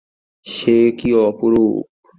[0.45, 1.73] সে কী অপরূপ!